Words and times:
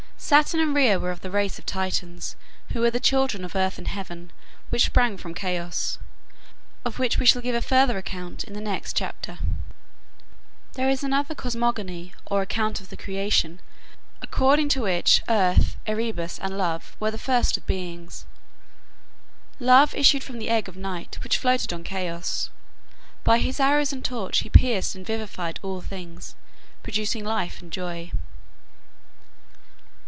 Saturn 0.31 0.61
and 0.61 0.73
Rhea 0.73 0.97
were 0.97 1.11
of 1.11 1.21
the 1.21 1.31
race 1.31 1.59
of 1.59 1.65
Titans, 1.65 2.37
who 2.71 2.79
were 2.79 2.91
the 2.91 3.01
children 3.01 3.43
of 3.43 3.53
Earth 3.53 3.77
and 3.77 3.87
Heaven, 3.89 4.31
which 4.69 4.85
sprang 4.85 5.17
from 5.17 5.33
Chaos, 5.33 5.97
of 6.85 6.97
which 6.99 7.17
we 7.17 7.25
shall 7.25 7.41
give 7.41 7.55
a 7.55 7.61
further 7.61 7.97
account 7.97 8.45
in 8.45 8.55
our 8.55 8.61
next 8.61 8.95
chapter. 8.95 9.39
There 10.73 10.89
is 10.89 11.03
another 11.03 11.35
cosmogony, 11.35 12.13
or 12.27 12.41
account 12.41 12.79
of 12.79 12.87
the 12.89 12.95
creation, 12.95 13.59
according 14.21 14.69
to 14.69 14.83
which 14.83 15.21
Earth, 15.27 15.75
Erebus, 15.85 16.39
and 16.39 16.57
Love 16.57 16.95
were 16.97 17.11
the 17.11 17.17
first 17.17 17.57
of 17.57 17.65
beings. 17.65 18.25
Love 19.59 19.93
(Eros) 19.93 19.99
issued 19.99 20.23
from 20.23 20.39
the 20.39 20.49
egg 20.49 20.69
of 20.69 20.77
Night, 20.77 21.17
which 21.25 21.37
floated 21.39 21.73
on 21.73 21.83
Chaos. 21.83 22.49
By 23.25 23.39
his 23.39 23.59
arrows 23.59 23.91
and 23.91 24.05
torch 24.05 24.39
he 24.39 24.49
pierced 24.49 24.95
and 24.95 25.05
vivified 25.05 25.59
all 25.61 25.81
things, 25.81 26.35
producing 26.83 27.25
life 27.25 27.61
and 27.61 27.69
joy. 27.69 28.13